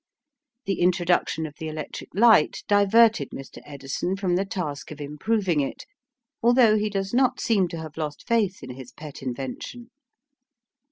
The 0.65 0.79
introduction 0.81 1.45
of 1.45 1.53
the 1.59 1.67
electric 1.67 2.09
light 2.15 2.63
diverted 2.67 3.29
Mr. 3.29 3.61
Edison 3.67 4.15
from 4.15 4.35
the 4.35 4.45
task 4.45 4.89
of 4.89 4.99
improving 4.99 5.59
it, 5.59 5.85
although 6.41 6.75
he 6.75 6.89
does 6.89 7.13
not 7.13 7.39
seem 7.39 7.67
to 7.67 7.77
have 7.77 7.97
lost 7.97 8.27
faith 8.27 8.63
in 8.63 8.71
his 8.71 8.91
pet 8.93 9.21
invention. 9.21 9.91